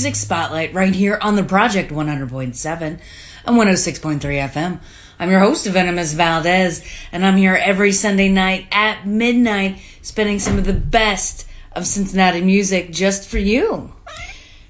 Music 0.00 0.16
Spotlight 0.16 0.72
right 0.72 0.94
here 0.94 1.18
on 1.20 1.36
the 1.36 1.42
Project 1.42 1.90
100.7 1.90 2.80
and 2.80 2.98
106.3 3.46 4.18
FM. 4.18 4.80
I'm 5.18 5.30
your 5.30 5.40
host, 5.40 5.66
Venomous 5.66 6.14
Valdez, 6.14 6.82
and 7.12 7.26
I'm 7.26 7.36
here 7.36 7.54
every 7.54 7.92
Sunday 7.92 8.30
night 8.30 8.66
at 8.72 9.06
midnight 9.06 9.82
spending 10.00 10.38
some 10.38 10.56
of 10.56 10.64
the 10.64 10.72
best 10.72 11.46
of 11.72 11.86
Cincinnati 11.86 12.40
music 12.40 12.92
just 12.92 13.28
for 13.28 13.36
you. 13.36 13.92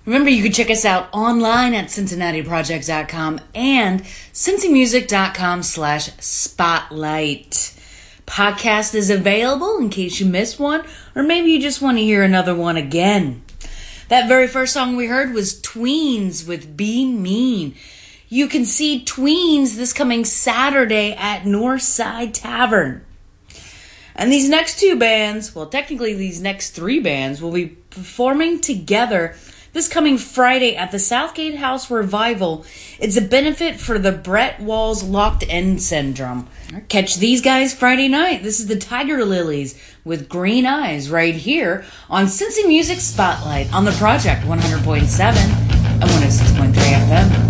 Remember, 0.05 0.31
you 0.31 0.43
can 0.43 0.51
check 0.51 0.69
us 0.69 0.85
out 0.85 1.09
online 1.13 1.75
at 1.75 1.87
cincinnatiprojects.com 1.87 3.41
and 3.55 4.03
cincymusic.com 4.03 5.63
slash 5.63 6.11
spotlight. 6.19 7.73
Podcast 8.27 8.97
is 8.97 9.11
available 9.11 9.79
in 9.79 9.91
case 9.91 10.19
you 10.19 10.27
missed 10.27 10.59
one, 10.59 10.85
or 11.15 11.23
maybe 11.23 11.53
you 11.53 11.61
just 11.61 11.81
want 11.81 11.99
to 11.99 12.03
hear 12.03 12.25
another 12.25 12.57
one 12.57 12.77
again. 12.77 13.45
That 14.11 14.27
very 14.27 14.49
first 14.49 14.73
song 14.73 14.97
we 14.97 15.07
heard 15.07 15.33
was 15.33 15.63
Tweens 15.63 16.45
with 16.45 16.77
Be 16.77 17.07
Mean. 17.07 17.77
You 18.29 18.49
can 18.49 18.65
see 18.65 19.05
Tweens 19.05 19.77
this 19.77 19.93
coming 19.93 20.25
Saturday 20.25 21.13
at 21.13 21.45
Northside 21.45 22.35
Tavern. 22.35 23.05
And 24.17 24.33
these 24.33 24.49
next 24.49 24.81
two 24.81 24.97
bands, 24.97 25.55
well, 25.55 25.67
technically, 25.67 26.15
these 26.15 26.43
next 26.43 26.71
three 26.71 26.99
bands 26.99 27.41
will 27.41 27.53
be 27.53 27.67
performing 27.67 28.61
together 28.61 29.37
this 29.73 29.87
coming 29.87 30.19
Friday 30.19 30.75
at 30.75 30.91
the 30.91 30.99
Southgate 30.99 31.55
House 31.55 31.89
Revival. 31.89 32.65
It's 32.99 33.17
a 33.17 33.23
benefit 33.23 33.79
for 33.79 33.97
the 33.97 34.11
Brett 34.11 34.61
Walls 34.61 35.05
Locked 35.05 35.45
In 35.45 35.79
Syndrome. 35.79 36.49
Catch 36.89 37.19
these 37.19 37.41
guys 37.41 37.73
Friday 37.73 38.09
night. 38.09 38.43
This 38.43 38.59
is 38.59 38.67
the 38.67 38.77
Tiger 38.77 39.25
Lilies 39.25 39.81
with 40.05 40.29
Green 40.29 40.67
Eyes 40.67 41.11
right 41.11 41.35
here 41.35 41.85
on 42.09 42.27
Cincy 42.27 42.67
Music 42.67 43.01
Spotlight 43.01 43.73
on 43.73 43.85
the 43.85 43.93
Project 43.93 44.43
100.7 44.45 45.21
and 45.37 46.03
106.3 46.03 46.73
FM. 46.73 47.50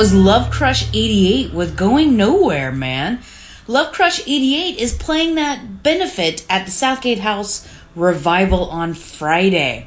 was 0.00 0.14
Love 0.14 0.50
Crush 0.50 0.88
88 0.94 1.52
with 1.52 1.76
Going 1.76 2.16
Nowhere, 2.16 2.72
man. 2.72 3.20
Love 3.66 3.92
Crush 3.92 4.26
88 4.26 4.78
is 4.78 4.94
playing 4.94 5.34
that 5.34 5.82
benefit 5.82 6.42
at 6.48 6.64
the 6.64 6.70
Southgate 6.70 7.18
House 7.18 7.68
Revival 7.94 8.70
on 8.70 8.94
Friday. 8.94 9.86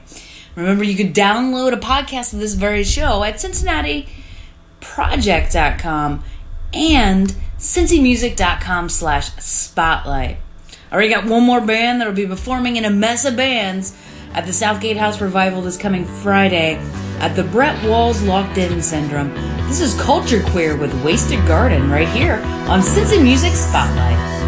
Remember, 0.56 0.84
you 0.84 0.96
could 0.96 1.16
download 1.16 1.74
a 1.74 1.78
podcast 1.78 2.32
of 2.32 2.38
this 2.38 2.54
very 2.54 2.84
show 2.84 3.24
at 3.24 3.38
CincinnatiProject.com 3.38 6.24
and 6.76 7.36
cincymusic.com 7.58 8.90
slash 8.90 9.32
spotlight. 9.38 10.38
I 10.92 10.94
already 10.94 11.10
got 11.10 11.26
one 11.26 11.42
more 11.42 11.60
band 11.60 12.02
that'll 12.02 12.14
be 12.14 12.28
performing 12.28 12.76
in 12.76 12.86
a 12.86 12.92
mess 12.92 13.26
of 13.26 13.36
bands 13.36 13.98
at 14.36 14.46
the 14.46 14.54
Southgate 14.54 14.98
House 14.98 15.20
Revival 15.20 15.64
this 15.64 15.76
coming 15.76 16.06
Friday 16.06 16.76
at 17.18 17.36
the 17.36 17.44
Brett 17.44 17.84
Walls 17.84 18.22
Locked 18.22 18.60
In 18.60 18.84
Syndrome. 18.84 19.63
This 19.68 19.82
is 19.82 20.00
Culture 20.00 20.42
Queer 20.52 20.76
with 20.76 20.94
Wasted 21.04 21.46
Garden 21.48 21.90
right 21.90 22.08
here 22.10 22.36
on 22.70 22.82
Cincy 22.82 23.22
Music 23.22 23.54
Spotlight. 23.54 24.43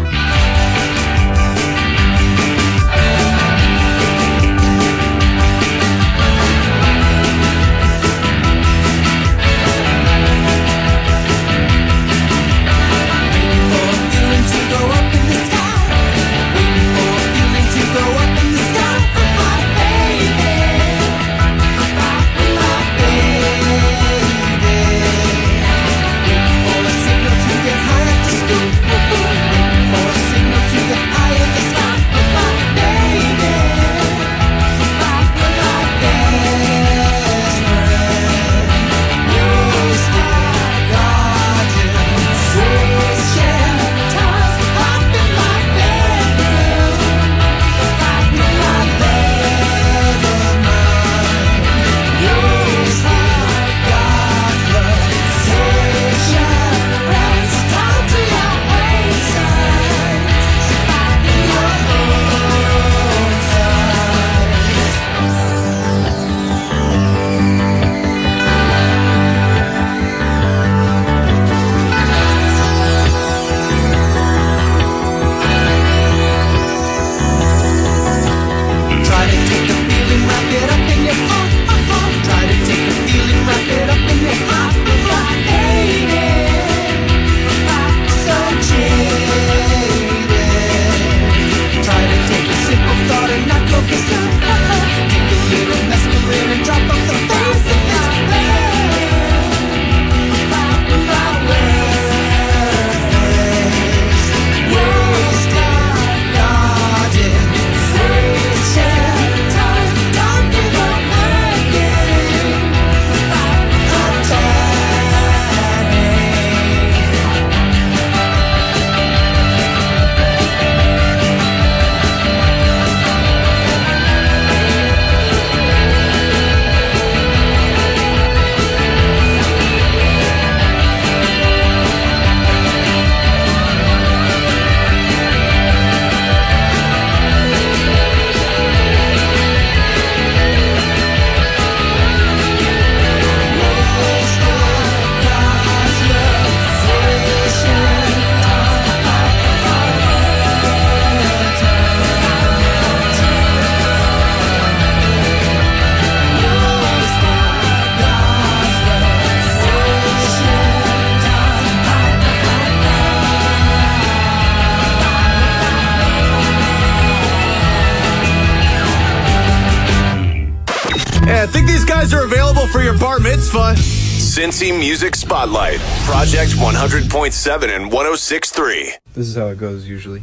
Cincy 174.36 174.78
Music 174.78 175.16
Spotlight, 175.16 175.78
Project 176.04 176.50
100.7 176.50 177.74
and 177.74 177.90
106.3. 177.90 178.92
This 179.14 179.28
is 179.28 179.34
how 179.34 179.46
it 179.46 179.56
goes 179.56 179.88
usually. 179.88 180.20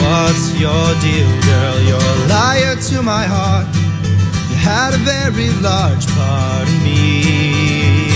What's 0.00 0.58
your 0.58 0.94
deal, 1.02 1.42
girl? 1.42 1.80
You're 1.82 1.98
a 1.98 2.28
liar 2.28 2.76
to 2.76 3.02
my 3.02 3.24
heart. 3.26 3.85
Had 4.66 4.94
a 4.94 4.98
very 4.98 5.48
large 5.62 6.04
part 6.08 6.66
of 6.66 6.82
me. 6.82 8.10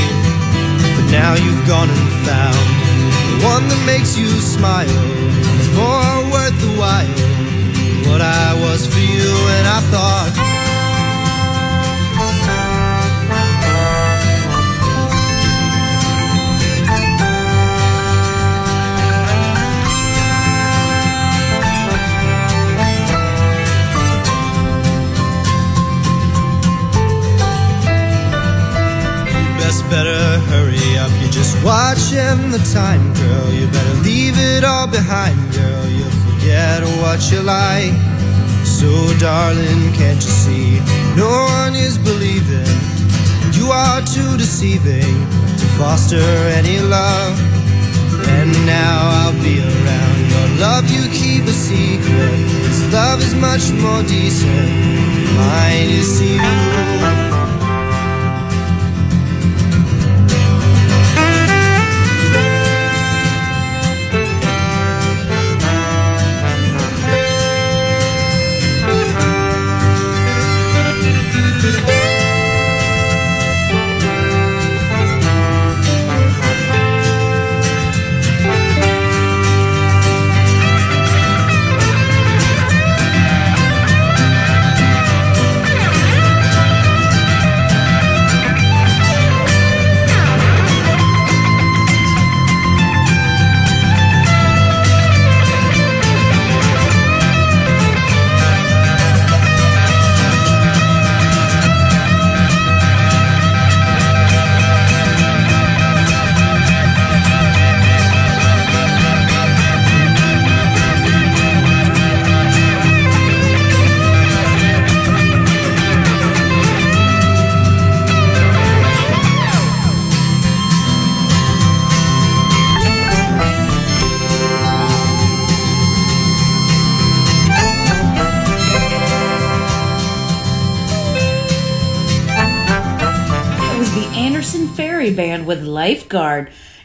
But 0.97 1.07
now 1.13 1.35
you've 1.35 1.65
gone 1.69 1.89
and 1.89 2.11
found 2.27 2.67
the 3.31 3.47
one 3.47 3.69
that 3.69 3.83
makes 3.87 4.19
you 4.19 4.27
smile. 4.27 4.85
It's 5.61 5.71
more 5.77 6.33
worth 6.33 6.59
the 6.61 6.75
while. 6.77 7.07
What 8.11 8.21
I 8.21 8.55
was 8.65 8.85
for 8.85 8.99
you, 8.99 9.31
and 9.57 9.69
I 9.69 9.81
thought. 9.93 10.50
Up. 31.01 31.11
You're 31.21 31.33
just 31.33 31.57
watching 31.65 32.51
the 32.53 32.61
time, 32.73 33.03
girl. 33.15 33.49
You 33.53 33.67
better 33.69 33.97
leave 34.05 34.37
it 34.37 34.65
all 34.65 34.87
behind, 34.87 35.37
girl. 35.53 35.87
You'll 35.89 36.19
forget 36.29 36.83
what 37.01 37.21
you 37.33 37.41
like. 37.41 37.97
So, 38.65 38.91
darling, 39.19 39.93
can't 39.97 40.21
you 40.21 40.35
see? 40.45 40.69
No 41.17 41.31
one 41.61 41.75
is 41.75 41.97
believing. 41.97 42.77
You 43.57 43.73
are 43.73 44.01
too 44.03 44.37
deceiving 44.37 45.17
to 45.61 45.67
foster 45.81 46.29
any 46.61 46.79
love. 46.81 47.37
And 48.39 48.53
now 48.67 48.99
I'll 49.21 49.39
be 49.43 49.57
around 49.61 50.21
your 50.33 50.49
love. 50.61 50.85
You 50.91 51.03
keep 51.11 51.45
a 51.45 51.57
secret. 51.69 52.39
This 52.69 52.93
love 52.93 53.21
is 53.21 53.35
much 53.35 53.65
more 53.81 54.03
decent. 54.03 54.71
Mine 55.37 55.91
is 56.01 56.21
you. 56.21 57.20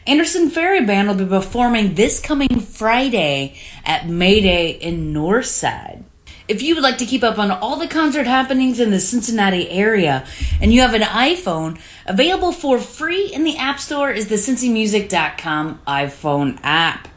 Anderson 0.06 0.50
Ferry 0.50 0.84
Band 0.84 1.08
will 1.08 1.16
be 1.16 1.26
performing 1.26 1.94
this 1.94 2.20
coming 2.20 2.60
Friday 2.60 3.56
at 3.84 4.08
Mayday 4.08 4.70
in 4.70 5.12
Northside. 5.12 6.04
If 6.48 6.62
you 6.62 6.76
would 6.76 6.84
like 6.84 6.98
to 6.98 7.06
keep 7.06 7.24
up 7.24 7.38
on 7.38 7.50
all 7.50 7.76
the 7.76 7.88
concert 7.88 8.26
happenings 8.26 8.78
in 8.78 8.90
the 8.90 9.00
Cincinnati 9.00 9.68
area 9.68 10.24
and 10.60 10.72
you 10.72 10.80
have 10.80 10.94
an 10.94 11.02
iPhone, 11.02 11.80
available 12.06 12.52
for 12.52 12.78
free 12.78 13.26
in 13.32 13.42
the 13.42 13.56
App 13.56 13.80
Store 13.80 14.10
is 14.10 14.28
the 14.28 14.36
cincymusic.com 14.36 15.80
iPhone 15.88 16.60
app. 16.62 17.08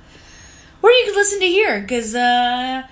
Where 0.82 0.98
you 0.98 1.06
can 1.06 1.15
listen 1.15 1.39
to 1.41 1.45
here, 1.45 1.80
because 1.80 2.15
uh, 2.15 2.88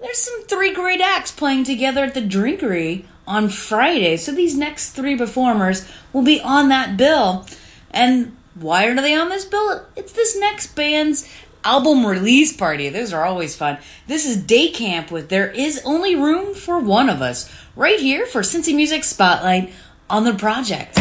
there's 0.00 0.18
some 0.18 0.44
three 0.44 0.72
great 0.72 1.00
acts 1.00 1.30
playing 1.30 1.64
together 1.64 2.04
at 2.04 2.14
the 2.14 2.22
Drinkery 2.22 3.04
on 3.26 3.50
Friday. 3.50 4.16
So 4.16 4.32
these 4.32 4.56
next 4.56 4.92
three 4.92 5.16
performers 5.16 5.86
will 6.12 6.22
be 6.22 6.40
on 6.40 6.70
that 6.70 6.96
bill. 6.96 7.46
And 7.90 8.36
why 8.54 8.86
are 8.86 8.94
they 8.94 9.14
on 9.14 9.28
this 9.28 9.44
bill? 9.44 9.84
It's 9.96 10.12
this 10.12 10.38
next 10.38 10.74
band's 10.74 11.28
album 11.64 12.04
release 12.04 12.54
party. 12.54 12.88
Those 12.88 13.12
are 13.12 13.24
always 13.24 13.56
fun. 13.56 13.78
This 14.06 14.26
is 14.26 14.36
Day 14.36 14.70
Camp 14.70 15.10
with 15.10 15.28
There 15.28 15.50
Is 15.50 15.80
Only 15.84 16.16
Room 16.16 16.54
for 16.54 16.78
One 16.78 17.08
of 17.08 17.22
Us, 17.22 17.50
right 17.76 17.98
here 17.98 18.26
for 18.26 18.42
Cincy 18.42 18.74
Music 18.74 19.04
Spotlight 19.04 19.72
on 20.10 20.24
the 20.24 20.34
project. 20.34 20.98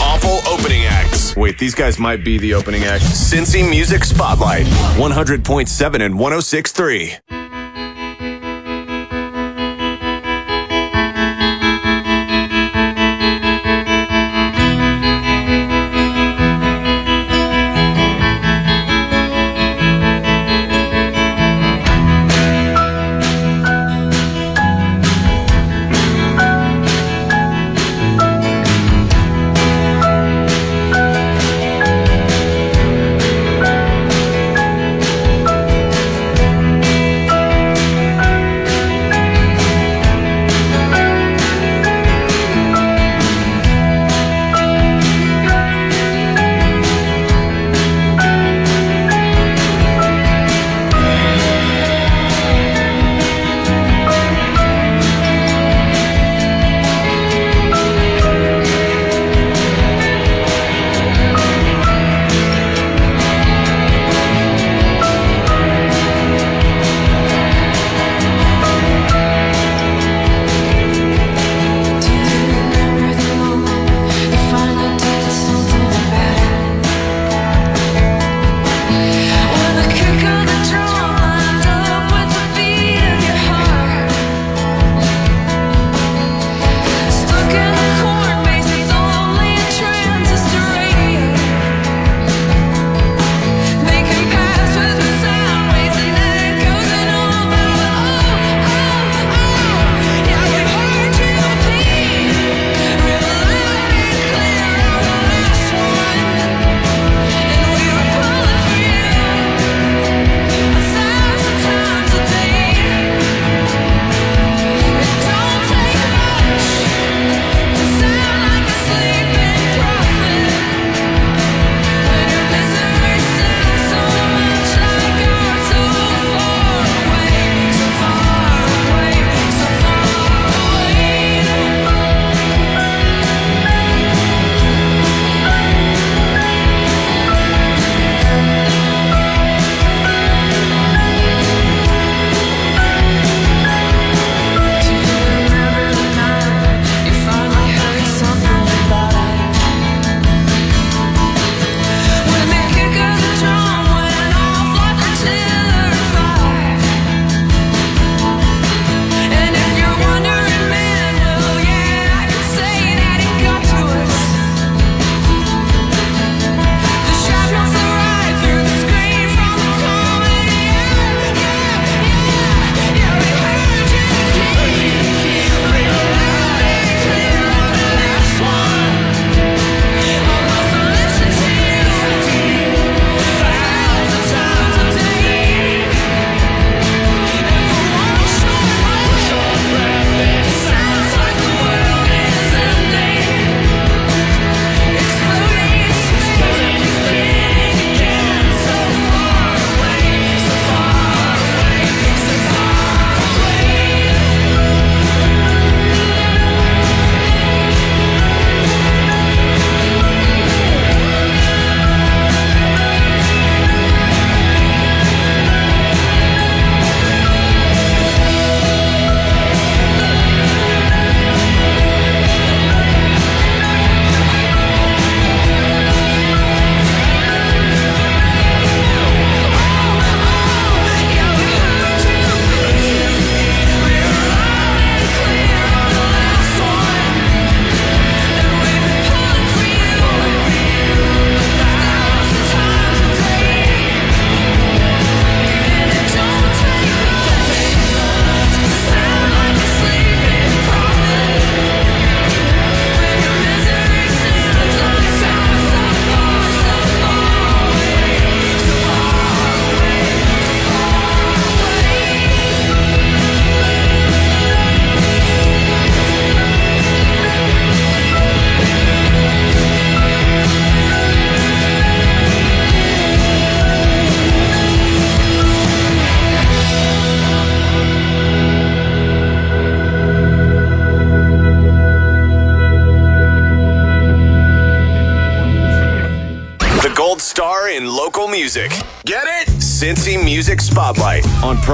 Awful 0.00 0.40
opening 0.50 0.84
acts. 0.84 1.36
Wait, 1.36 1.58
these 1.58 1.74
guys 1.74 1.98
might 1.98 2.24
be 2.24 2.38
the 2.38 2.54
opening 2.54 2.84
act. 2.84 3.04
Cincy 3.04 3.68
Music 3.68 4.04
Spotlight, 4.04 4.66
100.7 4.66 6.00
and 6.00 6.14
106.3. 6.14 7.41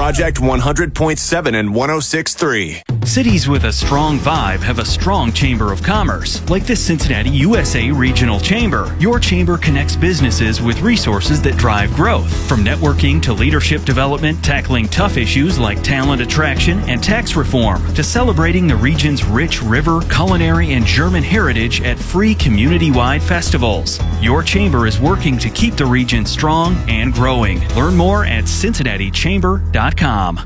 Project 0.09 0.39
100.7 0.39 1.59
and 1.59 1.69
106.3. 1.69 3.07
Cities 3.07 3.47
with 3.47 3.65
a 3.65 3.71
strong 3.71 4.17
vibe 4.17 4.59
have 4.59 4.79
a 4.79 4.85
strong 4.85 5.31
Chamber 5.31 5.71
of 5.71 5.83
Commerce, 5.83 6.41
like 6.49 6.65
the 6.65 6.75
Cincinnati 6.75 7.29
USA 7.29 7.91
Regional 7.91 8.39
Chamber. 8.39 8.95
Your 8.99 9.19
chamber 9.19 9.55
connects 9.55 9.95
businesses 9.95 10.63
with 10.63 10.81
resources 10.81 11.43
that 11.43 11.57
drive 11.57 11.93
growth, 11.93 12.31
from 12.47 12.65
networking 12.65 13.21
to 13.21 13.33
leadership 13.33 13.83
development, 13.83 14.43
tackling 14.43 14.87
tough 14.87 15.15
issues 15.15 15.59
like 15.59 15.83
talent 15.83 16.23
attraction 16.23 16.79
and 16.89 17.03
tax 17.03 17.35
reform, 17.35 17.85
to 17.93 18.03
celebrating 18.03 18.65
the 18.65 18.75
region's 18.75 19.23
rich 19.23 19.61
river, 19.61 20.01
culinary, 20.09 20.73
and 20.73 20.87
German 20.87 21.21
heritage 21.21 21.81
at 21.81 21.99
free 21.99 22.33
community 22.33 22.89
wide 22.89 23.21
festivals. 23.21 23.99
Your 24.21 24.43
chamber 24.43 24.85
is 24.85 24.99
working 24.99 25.37
to 25.37 25.49
keep 25.49 25.75
the 25.75 25.85
region 25.85 26.25
strong 26.25 26.75
and 26.89 27.13
growing. 27.13 27.65
Learn 27.69 27.95
more 27.95 28.25
at 28.25 28.43
CincinnatiChamber.com. 28.43 30.37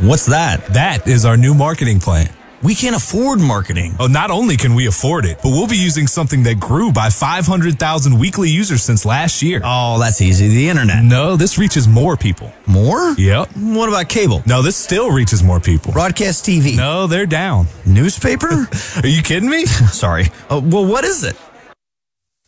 What's 0.00 0.26
that? 0.26 0.66
That 0.66 1.08
is 1.08 1.24
our 1.24 1.38
new 1.38 1.54
marketing 1.54 2.00
plan. 2.00 2.28
We 2.62 2.74
can't 2.74 2.94
afford 2.94 3.40
marketing. 3.40 3.96
Oh, 3.98 4.06
not 4.06 4.30
only 4.30 4.58
can 4.58 4.74
we 4.74 4.86
afford 4.86 5.24
it, 5.24 5.38
but 5.42 5.48
we'll 5.48 5.66
be 5.68 5.78
using 5.78 6.06
something 6.06 6.42
that 6.42 6.60
grew 6.60 6.92
by 6.92 7.08
500,000 7.08 8.18
weekly 8.18 8.50
users 8.50 8.82
since 8.82 9.06
last 9.06 9.40
year. 9.42 9.62
Oh, 9.64 9.98
that's 9.98 10.20
easy. 10.20 10.48
The 10.48 10.68
internet. 10.68 11.02
No, 11.02 11.36
this 11.36 11.56
reaches 11.56 11.88
more 11.88 12.18
people. 12.18 12.52
More? 12.66 13.14
Yep. 13.14 13.56
What 13.56 13.88
about 13.88 14.10
cable? 14.10 14.42
No, 14.44 14.60
this 14.60 14.76
still 14.76 15.10
reaches 15.10 15.42
more 15.42 15.60
people. 15.60 15.94
Broadcast 15.94 16.44
TV. 16.44 16.76
No, 16.76 17.06
they're 17.06 17.24
down. 17.24 17.66
Newspaper? 17.86 18.68
Are 19.02 19.06
you 19.06 19.22
kidding 19.22 19.48
me? 19.48 19.64
Sorry. 19.66 20.26
Uh, 20.50 20.60
well, 20.62 20.84
what 20.84 21.04
is 21.04 21.24
it? 21.24 21.36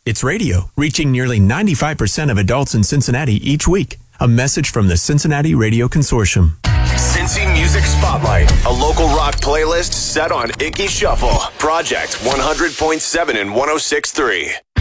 It's 0.05 0.21
radio, 0.21 0.69
reaching 0.75 1.13
nearly 1.13 1.39
95% 1.39 2.29
of 2.29 2.37
adults 2.37 2.75
in 2.75 2.83
Cincinnati 2.83 3.35
each 3.35 3.69
week. 3.69 3.99
A 4.19 4.27
message 4.27 4.71
from 4.71 4.89
the 4.89 4.97
Cincinnati 4.97 5.55
Radio 5.55 5.87
Consortium. 5.87 6.57
Cincy 6.97 7.49
Music 7.53 7.85
Spotlight, 7.85 8.51
a 8.65 8.69
local 8.69 9.07
rock 9.15 9.35
playlist 9.35 9.93
set 9.93 10.33
on 10.33 10.51
Icky 10.59 10.87
Shuffle. 10.87 11.39
Project 11.57 12.15
100.7 12.15 13.39
and 13.39 13.51
106.3. 13.51 14.72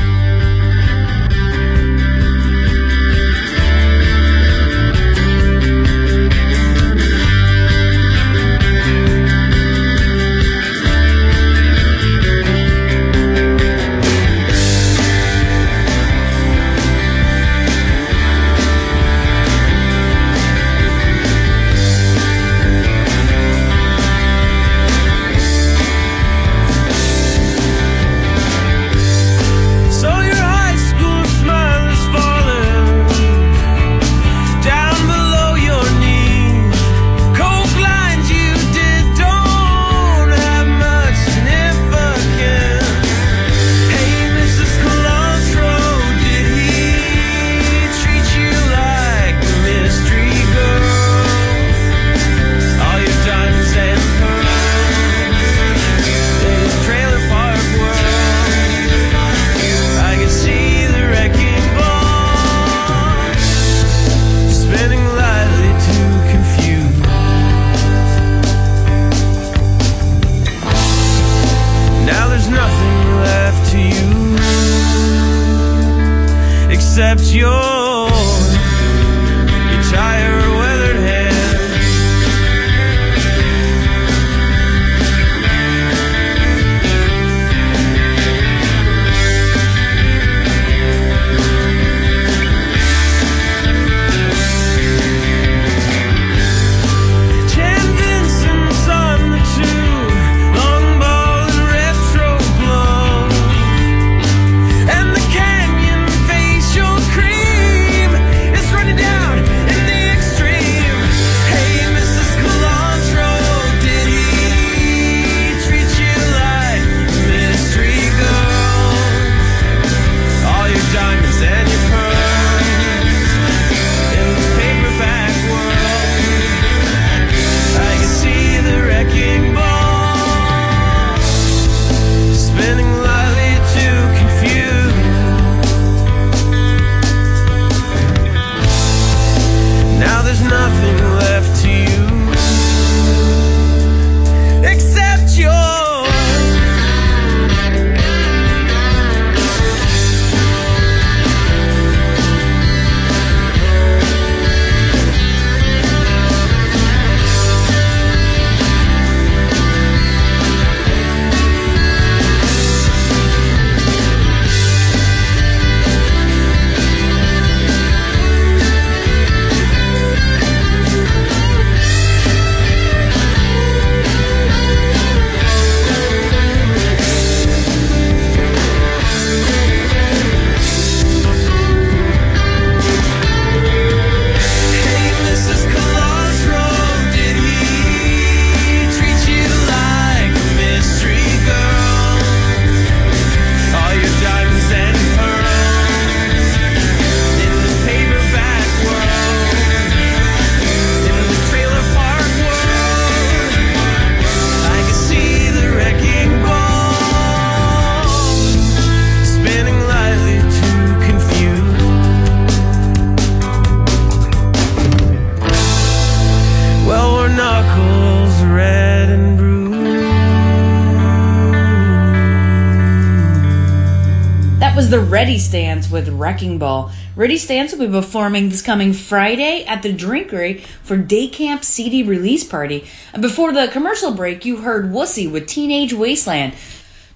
with 225.92 226.08
Wrecking 226.08 226.58
Ball. 226.58 226.90
Ready 227.14 227.36
Stance 227.36 227.72
will 227.72 227.86
be 227.86 227.92
performing 227.92 228.48
this 228.48 228.62
coming 228.62 228.94
Friday 228.94 229.64
at 229.66 229.82
the 229.82 229.92
Drinkery 229.92 230.64
for 230.82 230.96
Day 230.96 231.28
Camp 231.28 231.62
CD 231.62 232.02
release 232.02 232.42
party. 232.42 232.86
And 233.12 233.20
before 233.20 233.52
the 233.52 233.68
commercial 233.68 234.12
break, 234.12 234.44
you 234.44 234.56
heard 234.56 234.90
Wussy 234.90 235.30
with 235.30 235.46
Teenage 235.46 235.92
Wasteland. 235.92 236.54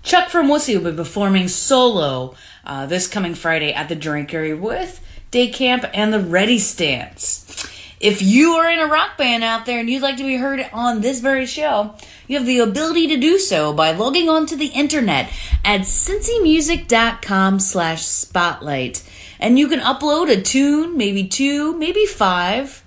Chuck 0.02 0.28
from 0.28 0.48
Wussy 0.48 0.76
will 0.76 0.92
be 0.92 0.96
performing 0.96 1.48
solo 1.48 2.36
uh, 2.64 2.86
this 2.86 3.08
coming 3.08 3.34
Friday 3.34 3.72
at 3.72 3.88
the 3.88 3.96
Drinkery 3.96 4.58
with 4.58 5.00
Day 5.30 5.48
Camp 5.48 5.84
and 5.94 6.12
the 6.12 6.20
Ready 6.20 6.58
Stance. 6.58 7.66
If 7.98 8.20
you 8.20 8.52
are 8.52 8.70
in 8.70 8.78
a 8.78 8.86
rock 8.86 9.16
band 9.16 9.42
out 9.42 9.64
there 9.64 9.80
and 9.80 9.88
you'd 9.88 10.02
like 10.02 10.18
to 10.18 10.22
be 10.22 10.36
heard 10.36 10.66
on 10.72 11.00
this 11.00 11.20
very 11.20 11.46
show, 11.46 11.94
you 12.28 12.36
have 12.36 12.46
the 12.46 12.58
ability 12.58 13.08
to 13.08 13.16
do 13.16 13.38
so 13.38 13.72
by 13.72 13.92
logging 13.92 14.28
onto 14.28 14.54
the 14.54 14.66
internet 14.66 15.32
at 15.64 15.82
cincymusic.com 15.82 17.58
slash 17.58 18.04
spotlight. 18.04 19.02
And 19.40 19.58
you 19.58 19.68
can 19.68 19.80
upload 19.80 20.30
a 20.30 20.40
tune, 20.40 20.96
maybe 20.96 21.26
two, 21.26 21.76
maybe 21.78 22.04
five. 22.04 22.82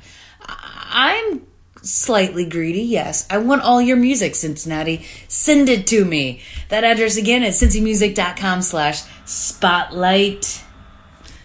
I'm 0.47 1.41
slightly 1.81 2.45
greedy, 2.45 2.81
yes. 2.81 3.25
I 3.29 3.37
want 3.39 3.63
all 3.63 3.81
your 3.81 3.97
music, 3.97 4.35
Cincinnati. 4.35 5.05
Send 5.27 5.69
it 5.69 5.87
to 5.87 6.05
me. 6.05 6.41
That 6.69 6.83
address 6.83 7.17
again 7.17 7.43
is 7.43 7.61
cincymusic.com 7.61 8.61
slash 8.61 9.01
spotlight. 9.25 10.63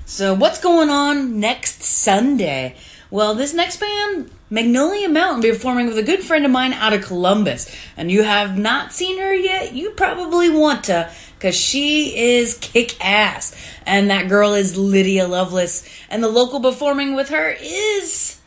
So 0.07 0.35
what's 0.35 0.61
going 0.61 0.91
on 0.91 1.41
next 1.41 1.83
Sunday? 1.83 2.77
Well, 3.11 3.35
this 3.35 3.55
next 3.55 3.79
band, 3.79 4.31
Magnolia 4.51 5.09
Mountain, 5.09 5.43
be 5.43 5.51
performing 5.51 5.87
with 5.87 5.99
a 5.99 6.03
good 6.03 6.23
friend 6.23 6.45
of 6.45 6.51
mine 6.51 6.73
out 6.73 6.93
of 6.93 7.05
Columbus. 7.05 7.75
And 7.97 8.11
you 8.11 8.23
have 8.23 8.59
not 8.59 8.93
seen 8.93 9.19
her 9.19 9.35
yet, 9.35 9.75
you 9.75 9.91
probably 9.91 10.51
want 10.51 10.85
to, 10.85 11.11
because 11.39 11.55
she 11.55 12.17
is 12.17 12.57
kick 12.59 12.97
ass. 13.05 13.55
And 13.87 14.11
that 14.11 14.29
girl 14.29 14.55
is 14.55 14.77
Lydia 14.77 15.29
Loveless. 15.29 15.89
And 16.09 16.23
the 16.23 16.29
local 16.29 16.61
performing 16.61 17.15
with 17.15 17.29
her 17.29 17.55
is 17.61 18.41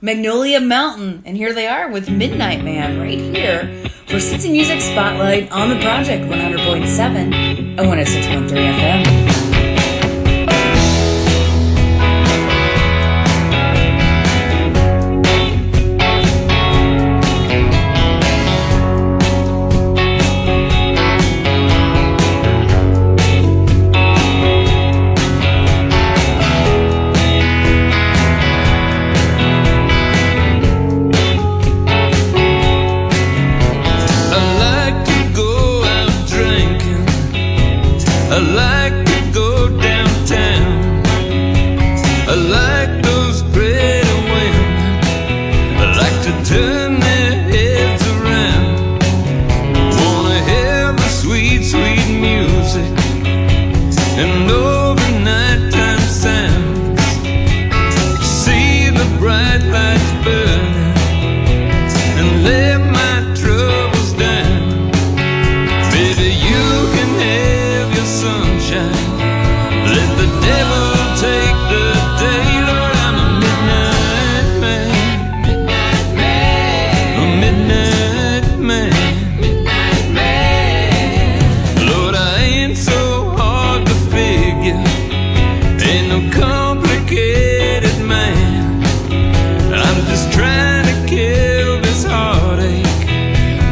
Magnolia 0.00 0.60
Mountain. 0.60 1.22
And 1.24 1.36
here 1.36 1.52
they 1.52 1.66
are 1.66 1.90
with 1.90 2.10
Midnight 2.10 2.64
Man 2.64 2.98
right 2.98 3.18
here 3.18 3.88
for 4.06 4.16
Cincy 4.16 4.50
Music 4.50 4.80
Spotlight 4.80 5.52
on 5.52 5.68
the 5.70 5.80
Project 5.80 6.24
100.7 6.24 7.32
and 7.32 7.78
106.3 7.78 8.48
FM. 8.48 9.39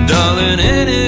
darling, 0.09 0.59
any 0.59 1.08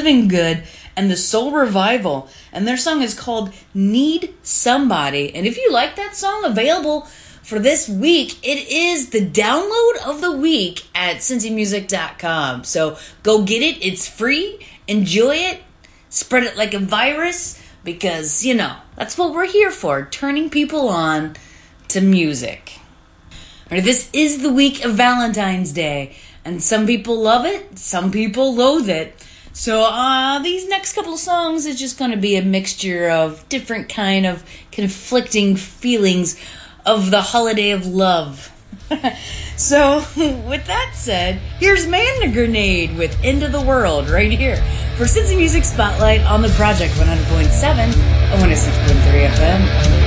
Living 0.00 0.28
Good 0.28 0.62
and 0.96 1.10
the 1.10 1.16
Soul 1.16 1.50
Revival. 1.50 2.30
And 2.54 2.66
their 2.66 2.78
song 2.78 3.02
is 3.02 3.12
called 3.12 3.52
Need 3.74 4.34
Somebody. 4.42 5.34
And 5.34 5.46
if 5.46 5.58
you 5.58 5.70
like 5.70 5.96
that 5.96 6.16
song, 6.16 6.46
available 6.46 7.02
for 7.42 7.58
this 7.58 7.86
week, 7.86 8.38
it 8.42 8.66
is 8.70 9.10
the 9.10 9.20
download 9.20 10.06
of 10.06 10.22
the 10.22 10.32
week 10.32 10.86
at 10.94 11.16
cincymusic.com. 11.16 12.64
So 12.64 12.96
go 13.22 13.42
get 13.42 13.60
it. 13.60 13.84
It's 13.84 14.08
free. 14.08 14.66
Enjoy 14.88 15.34
it. 15.34 15.60
Spread 16.08 16.44
it 16.44 16.56
like 16.56 16.72
a 16.72 16.78
virus 16.78 17.62
because, 17.84 18.42
you 18.42 18.54
know, 18.54 18.74
that's 18.96 19.18
what 19.18 19.34
we're 19.34 19.46
here 19.46 19.70
for 19.70 20.06
turning 20.06 20.48
people 20.48 20.88
on 20.88 21.36
to 21.88 22.00
music. 22.00 22.72
Right, 23.70 23.84
this 23.84 24.08
is 24.14 24.42
the 24.42 24.50
week 24.50 24.82
of 24.82 24.94
Valentine's 24.94 25.72
Day, 25.72 26.16
and 26.44 26.62
some 26.62 26.86
people 26.86 27.20
love 27.20 27.44
it, 27.44 27.78
some 27.78 28.10
people 28.10 28.54
loathe 28.54 28.88
it. 28.88 29.14
So 29.60 29.82
uh, 29.82 30.38
these 30.38 30.66
next 30.68 30.94
couple 30.94 31.12
of 31.12 31.18
songs 31.18 31.66
is 31.66 31.78
just 31.78 31.98
going 31.98 32.12
to 32.12 32.16
be 32.16 32.36
a 32.36 32.42
mixture 32.42 33.10
of 33.10 33.46
different 33.50 33.90
kind 33.90 34.24
of 34.24 34.42
conflicting 34.72 35.54
feelings 35.54 36.40
of 36.86 37.10
the 37.10 37.20
holiday 37.20 37.72
of 37.72 37.86
love. 37.86 38.50
so 39.58 39.98
with 40.16 40.66
that 40.66 40.92
said, 40.94 41.42
here's 41.58 41.86
Man 41.86 42.32
Grenade 42.32 42.96
with 42.96 43.14
End 43.22 43.42
of 43.42 43.52
the 43.52 43.60
World 43.60 44.08
right 44.08 44.32
here 44.32 44.56
for 44.96 45.04
Cincy 45.04 45.36
Music 45.36 45.64
Spotlight 45.64 46.22
on 46.22 46.40
the 46.40 46.48
Project 46.56 46.94
100.7 46.94 47.62
and 47.62 47.94
106.3 48.40 49.28
FM. 49.28 49.99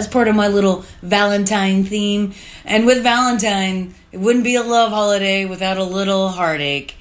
As 0.00 0.08
part 0.08 0.28
of 0.28 0.34
my 0.34 0.48
little 0.48 0.86
Valentine 1.02 1.84
theme. 1.84 2.32
And 2.64 2.86
with 2.86 3.02
Valentine, 3.02 3.94
it 4.12 4.16
wouldn't 4.16 4.46
be 4.46 4.54
a 4.54 4.62
love 4.62 4.92
holiday 4.92 5.44
without 5.44 5.76
a 5.76 5.84
little 5.84 6.30
heartache. 6.30 6.96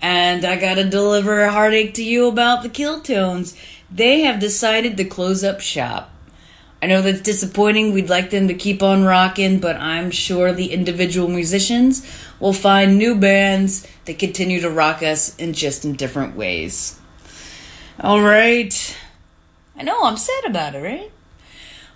And 0.00 0.44
I 0.44 0.54
gotta 0.54 0.84
deliver 0.84 1.42
a 1.42 1.50
heartache 1.50 1.94
to 1.94 2.04
you 2.04 2.28
about 2.28 2.62
the 2.62 2.68
Killtones. 2.68 3.56
They 3.90 4.20
have 4.20 4.38
decided 4.38 4.96
to 4.96 5.04
close 5.04 5.42
up 5.42 5.60
shop. 5.60 6.12
I 6.80 6.86
know 6.86 7.02
that's 7.02 7.22
disappointing. 7.22 7.92
We'd 7.92 8.08
like 8.08 8.30
them 8.30 8.46
to 8.46 8.54
keep 8.54 8.84
on 8.84 9.02
rocking, 9.02 9.58
but 9.58 9.74
I'm 9.74 10.12
sure 10.12 10.52
the 10.52 10.72
individual 10.72 11.26
musicians 11.26 12.08
will 12.38 12.52
find 12.52 12.98
new 12.98 13.16
bands 13.16 13.84
that 14.04 14.20
continue 14.20 14.60
to 14.60 14.70
rock 14.70 15.02
us 15.02 15.34
in 15.38 15.54
just 15.54 15.84
in 15.84 15.94
different 15.94 16.36
ways. 16.36 17.00
All 17.98 18.22
right. 18.22 18.96
I 19.76 19.82
know, 19.82 20.04
I'm 20.04 20.16
sad 20.16 20.44
about 20.46 20.76
it, 20.76 20.84
right? 20.84 21.10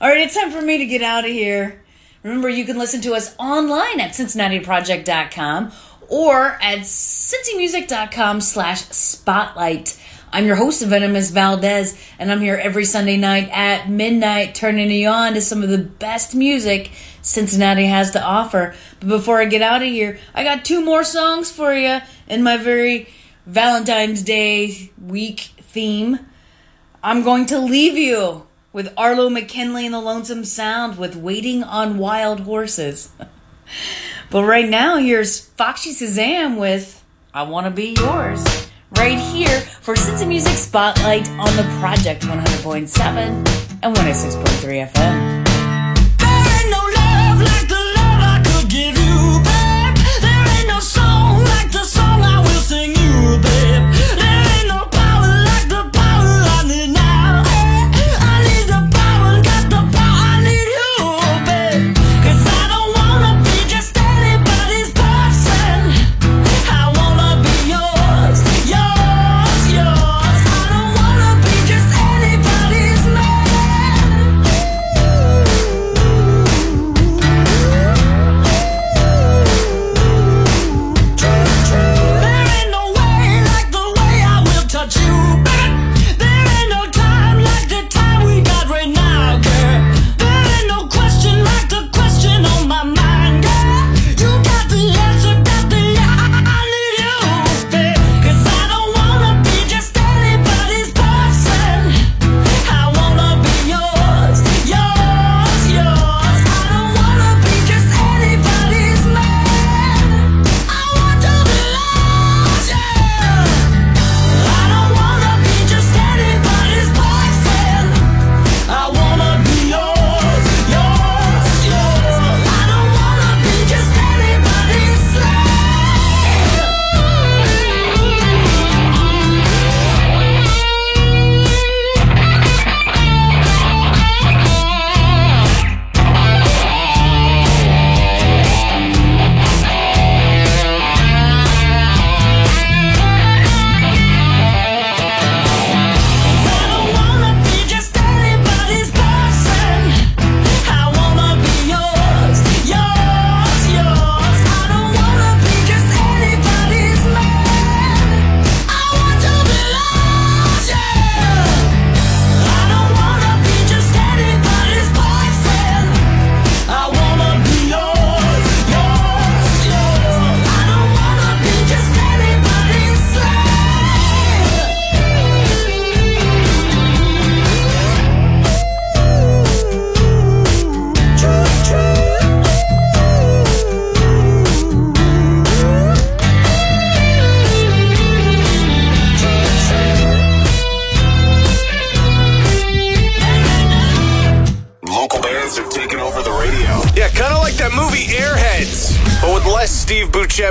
All 0.03 0.09
right, 0.09 0.23
it's 0.23 0.35
time 0.35 0.51
for 0.51 0.61
me 0.61 0.79
to 0.79 0.87
get 0.87 1.03
out 1.03 1.25
of 1.25 1.31
here. 1.31 1.81
Remember, 2.25 2.49
you 2.49 2.65
can 2.65 2.77
listen 2.77 3.03
to 3.03 3.15
us 3.15 3.37
online 3.39 4.01
at 4.01 4.11
CincinnatiProject.com 4.11 5.71
or 6.09 6.59
at 6.61 6.81
cincymusic.com 6.81 8.41
slash 8.41 8.81
spotlight. 8.81 9.97
I'm 10.33 10.45
your 10.45 10.57
host, 10.57 10.85
Venomous 10.85 11.31
Valdez, 11.31 11.97
and 12.19 12.33
I'm 12.33 12.41
here 12.41 12.57
every 12.57 12.85
Sunday 12.85 13.17
night 13.17 13.49
at 13.53 13.89
midnight, 13.89 14.57
turning 14.57 14.91
you 14.91 15.07
on 15.07 15.35
to 15.35 15.41
some 15.41 15.63
of 15.63 15.69
the 15.69 15.79
best 15.79 16.35
music 16.35 16.91
Cincinnati 17.21 17.87
has 17.87 18.11
to 18.11 18.21
offer. 18.21 18.75
But 18.99 19.09
before 19.09 19.41
I 19.41 19.45
get 19.45 19.63
out 19.63 19.83
of 19.83 19.89
here, 19.89 20.19
I 20.35 20.43
got 20.43 20.65
two 20.65 20.85
more 20.85 21.05
songs 21.05 21.53
for 21.53 21.73
you 21.73 22.01
in 22.27 22.43
my 22.43 22.57
very 22.57 23.09
Valentine's 23.47 24.25
Day 24.25 24.91
week 25.01 25.39
theme. 25.61 26.19
I'm 27.05 27.23
going 27.23 27.47
to 27.47 27.61
leave 27.61 27.97
you 27.97 28.49
with 28.73 28.93
Arlo 28.97 29.29
McKinley 29.29 29.85
and 29.87 29.95
the 29.95 30.01
Lonesome 30.01 30.45
Sound 30.45 30.99
with 30.99 31.17
Waiting 31.17 31.63
on 31.63 31.99
Wild 31.99 32.41
Horses. 32.41 33.11
but 34.31 34.45
right 34.45 34.69
now, 34.69 34.97
here's 34.97 35.41
Foxy 35.41 35.93
Shazam 35.93 36.59
with 36.59 37.03
I 37.35 37.43
Want 37.43 37.67
to 37.67 37.71
Be 37.71 37.95
Yours. 37.99 38.43
Right 38.97 39.19
here 39.19 39.61
for 39.61 39.95
Cincy 39.95 40.29
Music 40.29 40.57
Spotlight 40.57 41.29
on 41.31 41.57
the 41.57 41.63
Project 41.81 42.23
100.7 42.23 43.07
and 43.83 43.97
106.3 43.97 44.91
FM. 44.91 45.22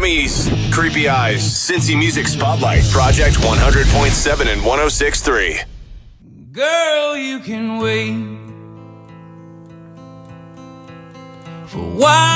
Creepy 0.01 1.07
Eyes, 1.07 1.43
Cincy 1.43 1.95
Music 1.95 2.27
Spotlight, 2.27 2.83
Project 2.85 3.35
100.7 3.35 4.51
and 4.51 4.61
106.3. 4.61 5.63
Girl, 6.51 7.15
you 7.15 7.39
can 7.39 7.77
wait 7.77 8.15
for 11.67 11.83
wild 11.99 12.30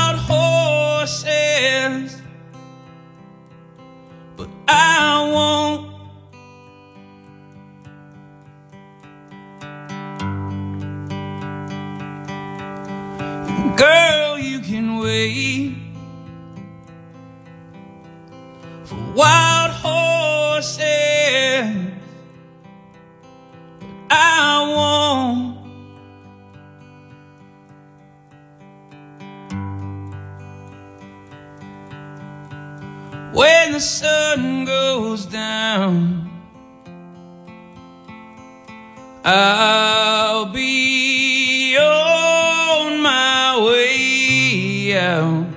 I'll 39.27 40.45
be 40.45 41.75
on 41.79 43.01
my 43.01 43.59
way 43.65 44.95
out. 44.95 45.47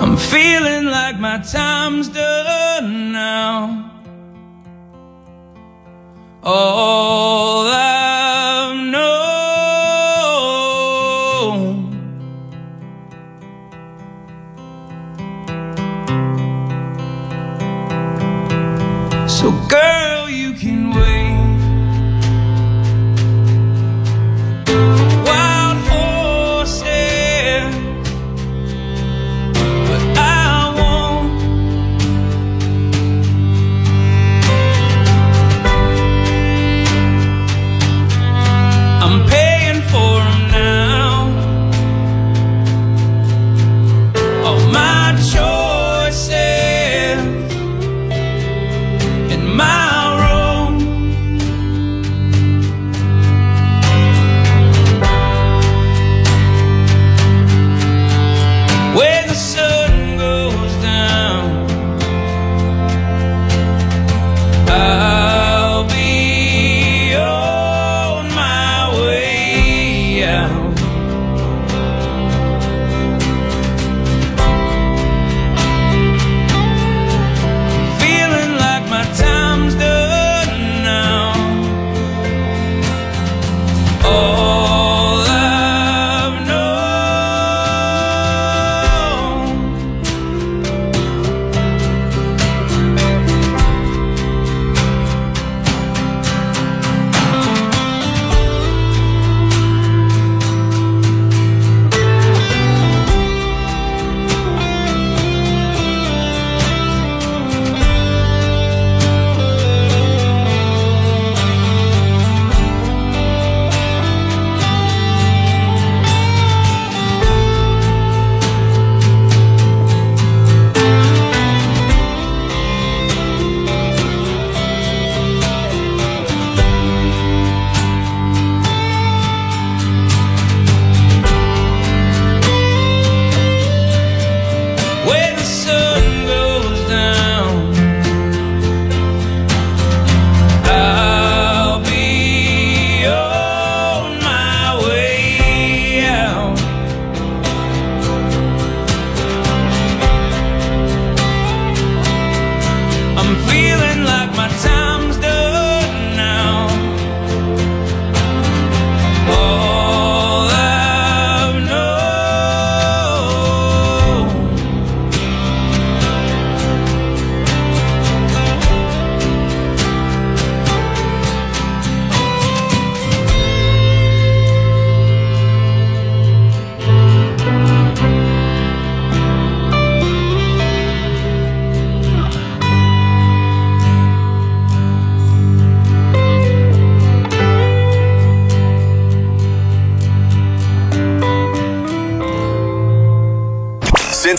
I'm 0.00 0.16
feeling 0.16 0.86
like 0.86 1.20
my 1.20 1.40
time's 1.40 2.08
done 2.08 3.12
now. 3.12 3.92
Oh. 6.42 7.07